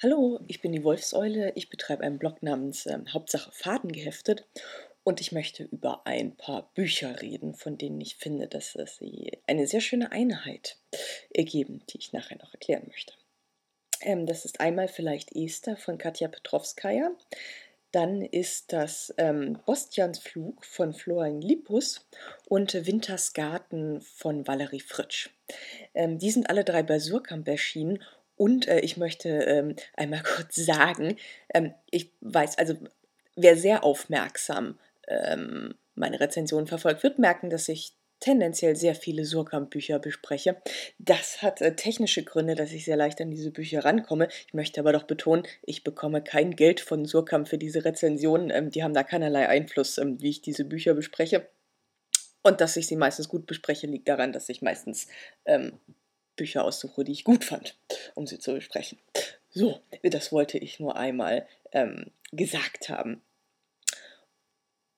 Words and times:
Hallo, 0.00 0.38
ich 0.46 0.60
bin 0.60 0.70
die 0.70 0.84
Wolfseule. 0.84 1.50
Ich 1.56 1.70
betreibe 1.70 2.04
einen 2.04 2.20
Blog 2.20 2.40
namens 2.40 2.86
ähm, 2.86 3.12
Hauptsache 3.12 3.50
Faden 3.50 3.90
geheftet 3.90 4.46
und 5.02 5.20
ich 5.20 5.32
möchte 5.32 5.64
über 5.64 6.06
ein 6.06 6.36
paar 6.36 6.70
Bücher 6.74 7.20
reden, 7.20 7.52
von 7.56 7.78
denen 7.78 8.00
ich 8.00 8.14
finde, 8.14 8.46
dass 8.46 8.74
sie 8.74 9.32
eine 9.48 9.66
sehr 9.66 9.80
schöne 9.80 10.12
Einheit 10.12 10.76
ergeben, 11.34 11.82
die 11.90 11.98
ich 11.98 12.12
nachher 12.12 12.38
noch 12.38 12.54
erklären 12.54 12.84
möchte. 12.86 13.12
Ähm, 14.00 14.26
das 14.26 14.44
ist 14.44 14.60
einmal 14.60 14.86
vielleicht 14.86 15.34
Esther 15.34 15.76
von 15.76 15.98
Katja 15.98 16.28
Petrovskaya. 16.28 17.10
Dann 17.90 18.22
ist 18.22 18.72
das 18.72 19.12
ähm, 19.18 19.58
Bostians 19.66 20.20
Flug 20.20 20.64
von 20.64 20.92
Florian 20.92 21.40
Lippus 21.40 22.06
und 22.46 22.72
Winters 22.86 23.32
Garten 23.32 24.00
von 24.00 24.46
Valerie 24.46 24.78
Fritsch. 24.78 25.30
Ähm, 25.92 26.20
die 26.20 26.30
sind 26.30 26.50
alle 26.50 26.62
drei 26.62 26.84
bei 26.84 27.00
Surkamp 27.00 27.48
erschienen 27.48 28.04
und 28.38 28.68
äh, 28.68 28.80
ich 28.80 28.96
möchte 28.96 29.28
ähm, 29.28 29.76
einmal 29.94 30.22
kurz 30.36 30.54
sagen, 30.54 31.16
ähm, 31.52 31.74
ich 31.90 32.10
weiß, 32.20 32.56
also 32.56 32.74
wer 33.36 33.56
sehr 33.56 33.84
aufmerksam 33.84 34.78
ähm, 35.08 35.74
meine 35.94 36.20
Rezension 36.20 36.66
verfolgt, 36.66 37.02
wird 37.02 37.18
merken, 37.18 37.50
dass 37.50 37.68
ich 37.68 37.92
tendenziell 38.20 38.74
sehr 38.74 38.94
viele 38.94 39.24
Surkamp-Bücher 39.24 39.98
bespreche. 39.98 40.56
Das 40.98 41.42
hat 41.42 41.60
äh, 41.60 41.74
technische 41.76 42.24
Gründe, 42.24 42.54
dass 42.54 42.72
ich 42.72 42.84
sehr 42.84 42.96
leicht 42.96 43.20
an 43.20 43.30
diese 43.30 43.50
Bücher 43.50 43.84
rankomme. 43.84 44.28
Ich 44.46 44.54
möchte 44.54 44.80
aber 44.80 44.92
doch 44.92 45.04
betonen, 45.04 45.44
ich 45.62 45.84
bekomme 45.84 46.22
kein 46.22 46.56
Geld 46.56 46.80
von 46.80 47.04
Surkamp 47.04 47.48
für 47.48 47.58
diese 47.58 47.84
Rezensionen. 47.84 48.50
Ähm, 48.50 48.70
die 48.70 48.82
haben 48.82 48.94
da 48.94 49.04
keinerlei 49.04 49.48
Einfluss, 49.48 49.98
ähm, 49.98 50.20
wie 50.20 50.30
ich 50.30 50.42
diese 50.42 50.64
Bücher 50.64 50.94
bespreche. 50.94 51.48
Und 52.42 52.60
dass 52.60 52.76
ich 52.76 52.86
sie 52.86 52.96
meistens 52.96 53.28
gut 53.28 53.46
bespreche, 53.46 53.86
liegt 53.86 54.08
daran, 54.08 54.32
dass 54.32 54.48
ich 54.48 54.62
meistens 54.62 55.08
ähm, 55.44 55.78
Bücher 56.38 56.64
aussuche, 56.64 57.04
die 57.04 57.12
ich 57.12 57.24
gut 57.24 57.44
fand, 57.44 57.76
um 58.14 58.26
sie 58.26 58.38
zu 58.38 58.54
besprechen. 58.54 58.98
So, 59.50 59.80
das 60.02 60.32
wollte 60.32 60.56
ich 60.56 60.80
nur 60.80 60.96
einmal 60.96 61.46
ähm, 61.72 62.10
gesagt 62.32 62.88
haben. 62.88 63.20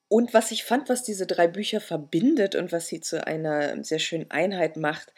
Und 0.08 0.34
was 0.34 0.50
ich 0.50 0.64
fand, 0.64 0.88
was 0.88 1.04
diese 1.04 1.26
drei 1.26 1.46
Bücher 1.46 1.80
verbindet 1.80 2.56
und 2.56 2.72
was 2.72 2.88
sie 2.88 3.00
zu 3.00 3.26
einer 3.26 3.82
sehr 3.84 4.00
schönen 4.00 4.30
Einheit 4.30 4.76
macht, 4.76 5.12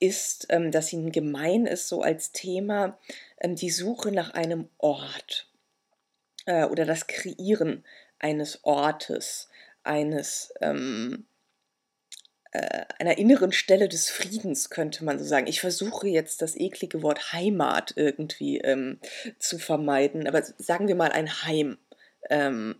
ist, 0.00 0.46
ähm, 0.50 0.70
dass 0.70 0.92
ihnen 0.92 1.12
gemein 1.12 1.66
ist, 1.66 1.88
so 1.88 2.02
als 2.02 2.32
Thema 2.32 2.98
ähm, 3.40 3.56
die 3.56 3.70
Suche 3.70 4.12
nach 4.12 4.30
einem 4.34 4.68
Ort 4.78 5.48
äh, 6.46 6.64
oder 6.64 6.86
das 6.86 7.06
Kreieren 7.06 7.84
eines 8.18 8.64
Ortes, 8.64 9.48
eines 9.82 10.52
ähm, 10.60 11.26
äh, 11.26 11.37
einer 12.98 13.18
inneren 13.18 13.52
Stelle 13.52 13.88
des 13.88 14.10
Friedens, 14.10 14.70
könnte 14.70 15.04
man 15.04 15.18
so 15.18 15.24
sagen. 15.24 15.46
Ich 15.46 15.60
versuche 15.60 16.08
jetzt 16.08 16.40
das 16.42 16.56
eklige 16.56 17.02
Wort 17.02 17.32
Heimat 17.32 17.92
irgendwie 17.96 18.58
ähm, 18.58 18.98
zu 19.38 19.58
vermeiden, 19.58 20.26
aber 20.26 20.42
sagen 20.42 20.88
wir 20.88 20.94
mal 20.94 21.12
ein 21.12 21.44
Heim. 21.44 21.78
Ähm, 22.30 22.76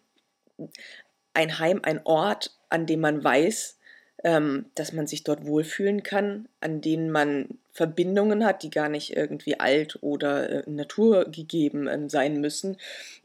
ein 1.35 1.59
Heim, 1.59 1.81
ein 1.83 2.01
Ort, 2.05 2.57
an 2.69 2.87
dem 2.87 3.01
man 3.01 3.23
weiß, 3.23 3.79
ähm, 4.25 4.67
dass 4.75 4.93
man 4.93 5.07
sich 5.07 5.23
dort 5.23 5.47
wohlfühlen 5.47 6.03
kann, 6.03 6.49
an 6.61 6.81
denen 6.81 7.11
man 7.11 7.59
Verbindungen 7.73 8.45
hat, 8.45 8.65
die 8.65 8.71
gar 8.71 8.89
nicht 8.89 9.17
irgendwie 9.17 9.61
alt 9.61 9.99
oder 10.03 10.67
äh, 10.67 10.71
naturgegeben 10.71 11.87
äh, 11.87 12.09
sein 12.09 12.41
müssen, 12.41 12.77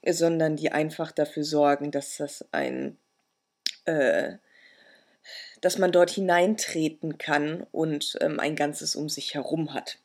sondern 0.07 0.55
die 0.55 0.71
einfach 0.71 1.11
dafür 1.11 1.43
sorgen, 1.43 1.89
dass 1.89 2.17
das 2.17 2.45
ein 2.51 2.97
äh, 3.85 4.33
dass 5.61 5.77
man 5.77 5.91
dort 5.91 6.09
hineintreten 6.09 7.17
kann 7.17 7.65
und 7.71 8.17
ähm, 8.21 8.39
ein 8.39 8.55
Ganzes 8.55 8.95
um 8.95 9.09
sich 9.09 9.33
herum 9.33 9.73
hat. 9.73 9.97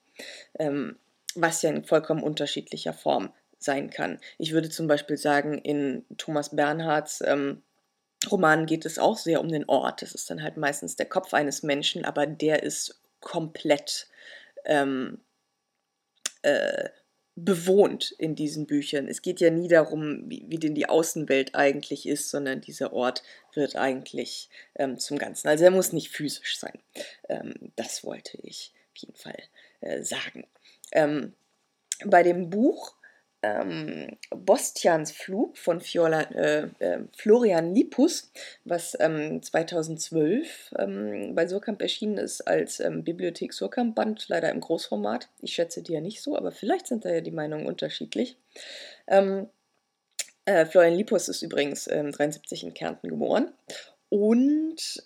Ähm, 0.58 0.97
was 1.34 1.62
ja 1.62 1.70
in 1.70 1.84
vollkommen 1.84 2.22
unterschiedlicher 2.22 2.92
Form 2.92 3.33
sein 3.58 3.91
kann. 3.91 4.19
Ich 4.39 4.52
würde 4.52 4.70
zum 4.70 4.86
Beispiel 4.86 5.16
sagen, 5.16 5.58
in 5.58 6.05
Thomas 6.16 6.55
Bernhards 6.55 7.22
ähm, 7.24 7.62
Roman 8.30 8.66
geht 8.66 8.84
es 8.84 8.98
auch 8.98 9.16
sehr 9.16 9.41
um 9.41 9.48
den 9.48 9.69
Ort. 9.69 10.02
Das 10.02 10.14
ist 10.14 10.28
dann 10.30 10.42
halt 10.42 10.56
meistens 10.56 10.96
der 10.96 11.06
Kopf 11.06 11.35
eines 11.35 11.62
Menschen, 11.62 12.05
aber 12.05 12.27
der 12.27 12.62
ist 12.62 13.00
komplett 13.20 14.08
ähm, 14.64 15.20
äh, 16.42 16.89
bewohnt 17.44 18.14
in 18.18 18.34
diesen 18.34 18.66
Büchern. 18.66 19.08
Es 19.08 19.22
geht 19.22 19.40
ja 19.40 19.50
nie 19.50 19.68
darum, 19.68 20.28
wie, 20.28 20.44
wie 20.48 20.58
denn 20.58 20.74
die 20.74 20.88
Außenwelt 20.88 21.54
eigentlich 21.54 22.06
ist, 22.06 22.30
sondern 22.30 22.60
dieser 22.60 22.92
Ort 22.92 23.22
wird 23.54 23.76
eigentlich 23.76 24.50
ähm, 24.74 24.98
zum 24.98 25.18
Ganzen. 25.18 25.48
Also 25.48 25.64
er 25.64 25.70
muss 25.70 25.92
nicht 25.92 26.10
physisch 26.10 26.58
sein. 26.58 26.78
Ähm, 27.28 27.72
das 27.76 28.04
wollte 28.04 28.38
ich 28.42 28.72
auf 28.90 29.02
jeden 29.02 29.16
Fall 29.16 29.42
äh, 29.80 30.02
sagen. 30.02 30.46
Ähm, 30.92 31.34
bei 32.04 32.22
dem 32.22 32.50
Buch 32.50 32.94
ähm, 33.42 34.16
Bostians 34.30 35.12
Flug 35.12 35.56
von 35.58 35.80
Fiola, 35.80 36.22
äh, 36.22 36.68
äh, 36.80 37.00
Florian 37.16 37.74
Lipus, 37.74 38.32
was 38.64 38.96
ähm, 38.98 39.42
2012 39.42 40.74
ähm, 40.78 41.34
bei 41.34 41.46
Surkamp 41.46 41.80
erschienen 41.80 42.18
ist 42.18 42.40
als 42.42 42.80
ähm, 42.80 43.04
Bibliothek 43.04 43.52
Surkamp-Band, 43.52 44.28
leider 44.28 44.50
im 44.50 44.60
Großformat. 44.60 45.28
Ich 45.40 45.54
schätze 45.54 45.82
die 45.82 45.92
ja 45.92 46.00
nicht 46.00 46.20
so, 46.20 46.36
aber 46.36 46.50
vielleicht 46.50 46.88
sind 46.88 47.04
da 47.04 47.10
ja 47.10 47.20
die 47.20 47.30
Meinungen 47.30 47.66
unterschiedlich. 47.66 48.36
Ähm, 49.06 49.48
äh, 50.44 50.66
Florian 50.66 50.94
Lipus 50.94 51.28
ist 51.28 51.42
übrigens 51.42 51.84
73 51.84 52.62
ähm, 52.62 52.68
in 52.68 52.74
Kärnten 52.74 53.08
geboren 53.08 53.52
und 54.08 55.02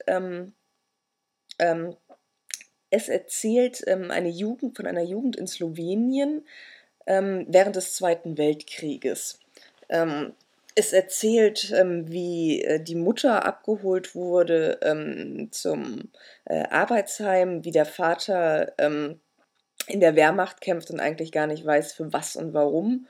es 2.91 3.09
erzählt 3.09 3.87
eine 3.87 4.29
Jugend 4.29 4.77
von 4.77 4.87
einer 4.87 5.03
Jugend 5.03 5.37
in 5.37 5.47
Slowenien, 5.47 6.45
ähm, 7.07 7.47
während 7.49 7.77
des 7.77 7.95
Zweiten 7.95 8.39
Weltkrieges. 8.39 9.39
Ähm, 9.89 10.33
es 10.75 10.93
erzählt, 10.93 11.73
ähm, 11.77 12.11
wie 12.11 12.63
äh, 12.63 12.83
die 12.83 12.95
Mutter 12.95 13.45
abgeholt 13.45 14.15
wurde 14.15 14.79
ähm, 14.83 15.49
zum 15.51 16.11
äh, 16.45 16.65
Arbeitsheim, 16.71 17.65
wie 17.65 17.73
der 17.73 17.85
Vater 17.85 18.73
ähm, 18.79 19.21
in 19.87 20.01
der 20.01 20.17
Wehrmacht 20.17 20.61
kämpft 20.61 20.91
und 20.91 21.01
eigentlich 21.01 21.33
gar 21.33 21.47
nicht 21.47 21.65
weiß, 21.65 21.93
für 21.93 22.13
was 22.13 22.37
und 22.37 22.55
warum. 22.55 23.07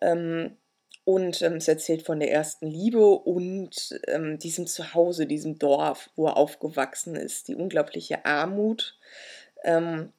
Ähm, 0.00 0.56
und 1.04 1.42
es 1.42 1.68
erzählt 1.68 2.00
von 2.02 2.18
der 2.18 2.32
ersten 2.32 2.66
Liebe 2.66 3.04
und 3.04 3.94
diesem 4.42 4.66
Zuhause, 4.66 5.26
diesem 5.26 5.58
Dorf, 5.58 6.08
wo 6.16 6.28
er 6.28 6.38
aufgewachsen 6.38 7.14
ist, 7.14 7.48
die 7.48 7.56
unglaubliche 7.56 8.24
Armut. 8.24 8.96
Ähm, 9.64 10.14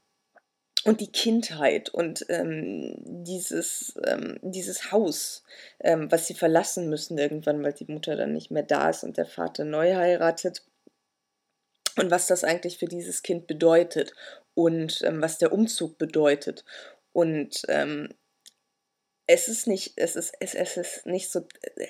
und 0.86 1.02
die 1.02 1.12
Kindheit 1.12 1.90
und 1.90 2.26
ähm, 2.30 2.94
dieses, 3.00 3.96
ähm, 4.06 4.38
dieses 4.44 4.92
Haus, 4.92 5.44
ähm, 5.80 6.12
was 6.12 6.28
sie 6.28 6.36
verlassen 6.36 6.90
müssen 6.90 7.18
irgendwann, 7.18 7.64
weil 7.64 7.74
die 7.74 7.92
Mutter 7.92 8.16
dann 8.16 8.34
nicht 8.34 8.52
mehr 8.52 8.64
da 8.64 8.92
ist 8.92 9.04
und 9.04 9.18
der 9.18 9.26
Vater 9.26 9.66
neu 9.66 9.96
heiratet. 9.96 10.64
Und 11.98 12.12
was 12.12 12.28
das 12.28 12.44
eigentlich 12.44 12.78
für 12.78 12.86
dieses 12.86 13.24
Kind 13.24 13.48
bedeutet 13.48 14.14
und 14.54 15.02
ähm, 15.04 15.22
was 15.22 15.40
der 15.40 15.54
Umzug 15.54 15.98
bedeutet. 15.98 16.64
Und 17.14 17.64
ähm, 17.68 18.10
es 19.26 19.48
ist 19.48 19.66
nicht, 19.66 19.94
es 19.96 20.16
ist, 20.16 20.36
es, 20.40 20.54
es 20.54 20.78
ist 20.78 21.06
nicht 21.08 21.32
so. 21.32 21.48
Äh, 21.78 21.88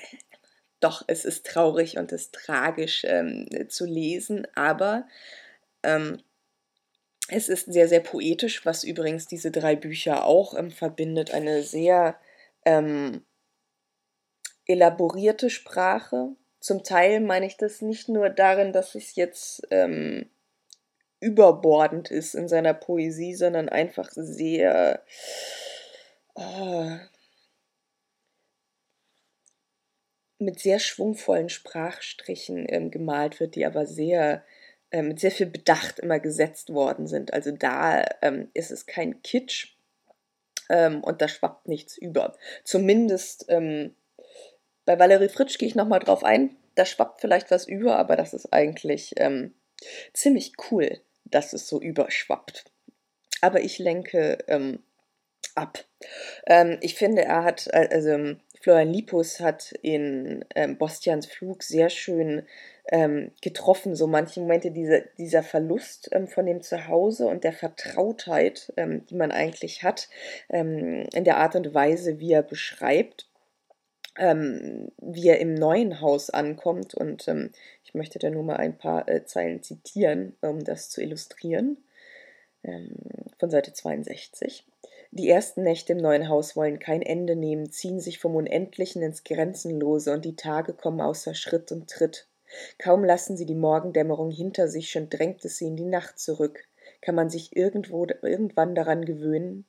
doch, 0.79 1.03
es 1.07 1.25
ist 1.25 1.45
traurig 1.45 1.97
und 1.97 2.11
es 2.11 2.23
ist 2.23 2.33
tragisch 2.33 3.03
ähm, 3.05 3.47
zu 3.69 3.85
lesen, 3.85 4.45
aber 4.55 5.07
es 7.27 7.49
ist 7.49 7.71
sehr, 7.71 7.87
sehr 7.87 8.01
poetisch, 8.01 8.65
was 8.65 8.83
übrigens 8.83 9.27
diese 9.27 9.51
drei 9.51 9.75
Bücher 9.75 10.25
auch 10.25 10.53
ähm, 10.55 10.71
verbindet. 10.71 11.31
Eine 11.31 11.63
sehr 11.63 12.19
ähm, 12.65 13.25
elaborierte 14.65 15.49
Sprache. 15.49 16.35
Zum 16.59 16.83
Teil 16.83 17.21
meine 17.21 17.47
ich 17.47 17.57
das 17.57 17.81
nicht 17.81 18.09
nur 18.09 18.29
darin, 18.29 18.73
dass 18.73 18.95
es 18.95 19.15
jetzt 19.15 19.67
ähm, 19.71 20.29
überbordend 21.19 22.11
ist 22.11 22.35
in 22.35 22.47
seiner 22.47 22.73
Poesie, 22.73 23.33
sondern 23.33 23.69
einfach 23.69 24.11
sehr 24.11 25.03
oh, 26.35 26.97
mit 30.37 30.59
sehr 30.59 30.79
schwungvollen 30.79 31.49
Sprachstrichen 31.49 32.65
ähm, 32.69 32.91
gemalt 32.91 33.39
wird, 33.39 33.55
die 33.55 33.65
aber 33.65 33.85
sehr 33.85 34.43
äh, 34.91 35.01
mit 35.01 35.19
sehr 35.19 35.31
viel 35.31 35.47
Bedacht 35.47 35.99
immer 35.99 36.19
gesetzt 36.19 36.73
worden 36.73 37.07
sind. 37.07 37.33
Also 37.33 37.51
da 37.51 38.05
ähm, 38.21 38.49
ist 38.53 38.71
es 38.71 38.85
kein 38.85 39.21
Kitsch 39.21 39.75
ähm, 40.69 41.03
und 41.03 41.21
da 41.21 41.27
schwappt 41.27 41.67
nichts 41.67 41.97
über. 41.97 42.35
Zumindest 42.63 43.45
ähm, 43.49 43.95
bei 44.85 44.99
Valerie 44.99 45.29
Fritsch 45.29 45.57
gehe 45.57 45.67
ich 45.67 45.75
nochmal 45.75 45.99
drauf 45.99 46.23
ein. 46.23 46.55
Da 46.75 46.85
schwappt 46.85 47.21
vielleicht 47.21 47.51
was 47.51 47.67
über, 47.67 47.97
aber 47.97 48.15
das 48.15 48.33
ist 48.33 48.53
eigentlich 48.53 49.13
ähm, 49.17 49.53
ziemlich 50.13 50.53
cool, 50.69 50.99
dass 51.23 51.53
es 51.53 51.67
so 51.67 51.81
überschwappt. 51.81 52.65
Aber 53.41 53.61
ich 53.61 53.79
lenke 53.79 54.37
ähm, 54.47 54.83
ab. 55.55 55.83
Ähm, 56.45 56.77
ich 56.81 56.95
finde, 56.95 57.23
er 57.23 57.43
hat, 57.43 57.67
äh, 57.67 57.87
also 57.91 58.35
Florian 58.61 58.91
Lipus 58.91 59.39
hat 59.39 59.71
in 59.81 60.43
ähm, 60.55 60.77
Bostians 60.77 61.25
Flug 61.27 61.63
sehr 61.63 61.89
schön 61.89 62.47
ähm, 62.91 63.31
getroffen, 63.41 63.95
so 63.95 64.07
manche 64.07 64.39
Momente, 64.39 64.71
diese, 64.71 65.05
dieser 65.17 65.43
Verlust 65.43 66.09
ähm, 66.11 66.27
von 66.27 66.45
dem 66.45 66.61
Zuhause 66.61 67.27
und 67.27 67.43
der 67.43 67.53
Vertrautheit, 67.53 68.71
ähm, 68.77 69.05
die 69.07 69.15
man 69.15 69.31
eigentlich 69.31 69.83
hat, 69.83 70.09
ähm, 70.49 71.07
in 71.13 71.23
der 71.23 71.37
Art 71.37 71.55
und 71.55 71.73
Weise, 71.73 72.19
wie 72.19 72.31
er 72.31 72.43
beschreibt, 72.43 73.27
ähm, 74.17 74.91
wie 75.01 75.27
er 75.27 75.39
im 75.39 75.55
neuen 75.55 75.99
Haus 76.01 76.29
ankommt. 76.29 76.93
Und 76.93 77.27
ähm, 77.27 77.51
ich 77.83 77.95
möchte 77.95 78.19
da 78.19 78.29
nur 78.29 78.43
mal 78.43 78.57
ein 78.57 78.77
paar 78.77 79.07
äh, 79.09 79.25
Zeilen 79.25 79.63
zitieren, 79.63 80.35
um 80.41 80.63
das 80.63 80.89
zu 80.89 81.01
illustrieren. 81.01 81.77
von 83.37 83.49
Seite 83.51 83.73
62. 83.73 84.65
Die 85.11 85.29
ersten 85.29 85.63
Nächte 85.63 85.93
im 85.93 85.99
neuen 85.99 86.29
Haus 86.29 86.55
wollen 86.55 86.79
kein 86.79 87.01
Ende 87.01 87.35
nehmen, 87.35 87.71
ziehen 87.71 87.99
sich 87.99 88.19
vom 88.19 88.35
Unendlichen 88.35 89.01
ins 89.01 89.23
Grenzenlose, 89.23 90.11
und 90.11 90.25
die 90.25 90.35
Tage 90.35 90.73
kommen 90.73 90.99
außer 90.99 91.35
Schritt 91.35 91.71
und 91.71 91.89
Tritt. 91.89 92.27
Kaum 92.77 93.03
lassen 93.03 93.37
sie 93.37 93.45
die 93.45 93.55
Morgendämmerung 93.55 94.31
hinter 94.31 94.67
sich, 94.67 94.89
schon 94.89 95.09
drängt 95.09 95.43
es 95.45 95.57
sie 95.57 95.67
in 95.67 95.75
die 95.75 95.85
Nacht 95.85 96.19
zurück. 96.19 96.65
Kann 97.01 97.15
man 97.15 97.29
sich 97.29 97.55
irgendwo 97.55 98.05
irgendwann 98.21 98.75
daran 98.75 99.05
gewöhnen? 99.05 99.65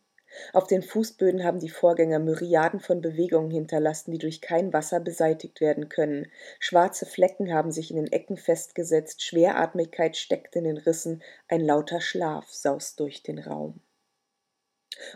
Auf 0.53 0.67
den 0.67 0.83
Fußböden 0.83 1.45
haben 1.45 1.61
die 1.61 1.69
Vorgänger 1.69 2.19
Myriaden 2.19 2.81
von 2.81 3.01
Bewegungen 3.01 3.51
hinterlassen, 3.51 4.11
die 4.11 4.19
durch 4.19 4.41
kein 4.41 4.73
Wasser 4.73 5.01
beseitigt 5.01 5.61
werden 5.61 5.89
können. 5.89 6.31
Schwarze 6.59 7.07
Flecken 7.07 7.53
haben 7.53 7.71
sich 7.71 7.91
in 7.91 7.97
den 7.97 8.13
Ecken 8.13 8.37
festgesetzt, 8.37 9.23
Schweratmigkeit 9.23 10.17
steckt 10.17 10.57
in 10.57 10.65
den 10.65 10.77
Rissen, 10.77 11.23
ein 11.49 11.61
lauter 11.61 12.01
Schlaf 12.01 12.49
saust 12.53 13.01
durch 13.01 13.23
den 13.23 13.39
Raum. 13.39 13.81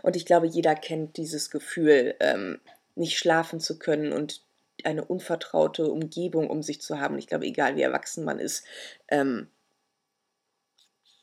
Und 0.03 0.15
ich 0.15 0.25
glaube, 0.25 0.47
jeder 0.47 0.75
kennt 0.75 1.17
dieses 1.17 1.49
Gefühl, 1.49 2.15
ähm, 2.19 2.59
nicht 2.95 3.17
schlafen 3.17 3.59
zu 3.59 3.79
können 3.79 4.13
und 4.13 4.43
eine 4.83 5.05
unvertraute 5.05 5.91
Umgebung 5.91 6.49
um 6.49 6.63
sich 6.63 6.81
zu 6.81 6.99
haben. 6.99 7.17
Ich 7.17 7.27
glaube, 7.27 7.45
egal 7.45 7.75
wie 7.75 7.81
erwachsen 7.81 8.23
man 8.23 8.39
ist, 8.39 8.65
ähm, 9.07 9.47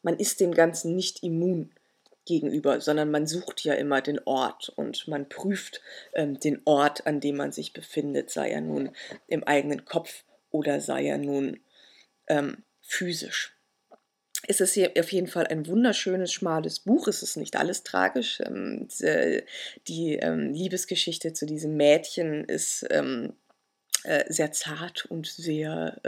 man 0.02 0.16
ist 0.16 0.40
dem 0.40 0.54
Ganzen 0.54 0.94
nicht 0.94 1.22
immun 1.22 1.72
gegenüber, 2.24 2.80
sondern 2.80 3.10
man 3.10 3.26
sucht 3.26 3.64
ja 3.64 3.74
immer 3.74 4.00
den 4.00 4.20
Ort 4.24 4.68
und 4.68 5.08
man 5.08 5.28
prüft 5.28 5.80
ähm, 6.12 6.38
den 6.38 6.60
Ort, 6.66 7.06
an 7.06 7.20
dem 7.20 7.36
man 7.36 7.52
sich 7.52 7.72
befindet, 7.72 8.30
sei 8.30 8.50
er 8.50 8.60
nun 8.60 8.90
im 9.26 9.42
eigenen 9.44 9.84
Kopf 9.84 10.24
oder 10.50 10.80
sei 10.80 11.06
er 11.06 11.18
nun 11.18 11.60
ähm, 12.28 12.62
physisch. 12.80 13.57
Es 14.50 14.60
ist 14.60 14.72
hier 14.72 14.92
auf 14.98 15.12
jeden 15.12 15.26
Fall 15.26 15.46
ein 15.46 15.66
wunderschönes, 15.66 16.32
schmales 16.32 16.80
Buch. 16.80 17.06
Es 17.06 17.22
ist 17.22 17.36
nicht 17.36 17.56
alles 17.56 17.82
tragisch. 17.82 18.40
Ähm, 18.40 18.88
die 19.86 20.14
ähm, 20.14 20.52
Liebesgeschichte 20.52 21.34
zu 21.34 21.44
diesem 21.44 21.76
Mädchen 21.76 22.44
ist 22.44 22.86
ähm, 22.90 23.34
äh, 24.04 24.24
sehr 24.32 24.50
zart 24.52 25.04
und 25.04 25.26
sehr 25.26 26.00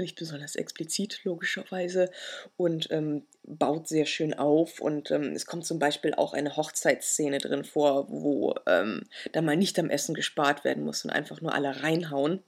nicht 0.00 0.18
besonders 0.18 0.56
explizit, 0.56 1.20
logischerweise, 1.24 2.10
und 2.56 2.90
ähm, 2.90 3.26
baut 3.44 3.88
sehr 3.88 4.06
schön 4.06 4.34
auf. 4.34 4.80
Und 4.80 5.10
ähm, 5.10 5.32
es 5.34 5.46
kommt 5.46 5.66
zum 5.66 5.78
Beispiel 5.78 6.14
auch 6.14 6.32
eine 6.32 6.56
Hochzeitsszene 6.56 7.38
drin 7.38 7.64
vor, 7.64 8.06
wo 8.10 8.54
ähm, 8.66 9.02
da 9.32 9.42
mal 9.42 9.56
nicht 9.56 9.78
am 9.78 9.90
Essen 9.90 10.14
gespart 10.14 10.64
werden 10.64 10.84
muss 10.84 11.04
und 11.04 11.10
einfach 11.10 11.40
nur 11.40 11.54
alle 11.54 11.82
reinhauen. 11.82 12.42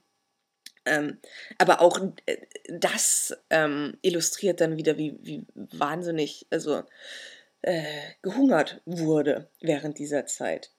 Ähm, 0.85 1.17
aber 1.57 1.81
auch 1.81 1.99
äh, 2.25 2.37
das 2.67 3.35
ähm, 3.49 3.97
illustriert 4.01 4.61
dann 4.61 4.77
wieder, 4.77 4.97
wie, 4.97 5.17
wie 5.21 5.45
wahnsinnig, 5.55 6.45
also 6.49 6.83
äh, 7.61 7.83
gehungert 8.21 8.81
wurde 8.85 9.49
während 9.61 9.97
dieser 9.97 10.25
Zeit. 10.25 10.71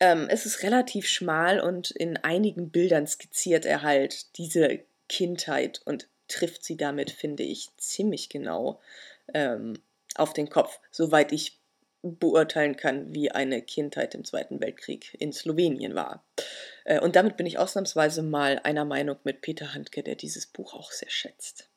Ähm, 0.00 0.26
es 0.28 0.46
ist 0.46 0.64
relativ 0.64 1.06
schmal 1.06 1.60
und 1.60 1.92
in 1.92 2.16
einigen 2.16 2.70
Bildern 2.70 3.06
skizziert 3.06 3.64
er 3.64 3.82
halt 3.82 4.36
diese 4.36 4.80
Kindheit 5.08 5.80
und 5.84 6.08
trifft 6.26 6.64
sie 6.64 6.76
damit, 6.76 7.10
finde 7.10 7.44
ich, 7.44 7.68
ziemlich 7.76 8.28
genau 8.28 8.80
ähm, 9.32 9.74
auf 10.16 10.32
den 10.32 10.48
Kopf, 10.48 10.80
soweit 10.90 11.30
ich 11.30 11.60
beurteilen 12.02 12.76
kann, 12.76 13.14
wie 13.14 13.30
eine 13.30 13.62
Kindheit 13.62 14.14
im 14.14 14.24
Zweiten 14.24 14.60
Weltkrieg 14.60 15.14
in 15.20 15.32
Slowenien 15.32 15.94
war. 15.94 16.24
Äh, 16.84 17.00
und 17.00 17.16
damit 17.16 17.36
bin 17.36 17.46
ich 17.46 17.58
ausnahmsweise 17.58 18.22
mal 18.22 18.60
einer 18.64 18.84
Meinung 18.84 19.18
mit 19.24 19.40
Peter 19.40 19.74
Handke, 19.74 20.02
der 20.02 20.16
dieses 20.16 20.46
Buch 20.46 20.74
auch 20.74 20.92
sehr 20.92 21.10
schätzt. 21.10 21.71